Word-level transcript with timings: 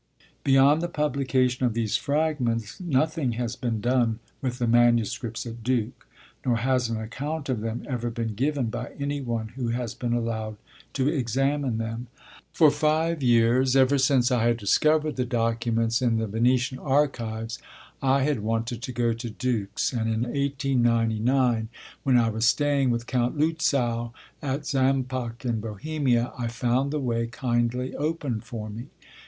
Beyond 0.43 0.81
the 0.81 0.87
publication 0.87 1.63
of 1.63 1.75
these 1.75 1.95
fragments, 1.95 2.79
nothing 2.79 3.33
has 3.33 3.55
been 3.55 3.79
done 3.81 4.17
with 4.41 4.57
the 4.57 4.65
manuscripts 4.65 5.45
at 5.45 5.61
Dux, 5.61 5.91
nor 6.43 6.55
has 6.57 6.89
an 6.89 6.99
account 6.99 7.49
of 7.49 7.61
them 7.61 7.85
ever 7.87 8.09
been 8.09 8.33
given 8.33 8.71
by 8.71 8.93
any 8.99 9.21
one 9.21 9.49
who 9.49 9.67
has 9.67 9.93
been 9.93 10.11
allowed 10.13 10.55
to 10.93 11.07
examine 11.07 11.77
them. 11.77 12.07
For 12.51 12.71
five 12.71 13.21
years, 13.21 13.75
ever 13.75 13.99
since 13.99 14.31
I 14.31 14.47
had 14.47 14.57
discovered 14.57 15.17
the 15.17 15.23
documents 15.23 16.01
in 16.01 16.17
the 16.17 16.25
Venetian 16.25 16.79
archives, 16.79 17.59
I 18.01 18.23
had 18.23 18.39
wanted 18.39 18.81
to 18.81 18.91
go 18.91 19.13
to 19.13 19.29
Dux; 19.29 19.93
and 19.93 20.07
in 20.11 20.21
1899, 20.23 21.69
when 22.01 22.17
I 22.17 22.29
was 22.29 22.47
staying 22.47 22.89
with 22.89 23.05
Count 23.05 23.37
Lützow 23.37 24.13
at 24.41 24.65
Zampach, 24.65 25.45
in 25.45 25.59
Bohemia, 25.61 26.33
I 26.39 26.47
found 26.47 26.89
the 26.89 26.99
way 26.99 27.27
kindly 27.27 27.95
opened 27.95 28.43
for 28.45 28.67
me. 28.67 28.87